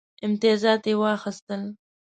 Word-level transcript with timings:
امتیازات 0.25 0.81
یې 0.89 0.95
واخیستل. 1.01 1.61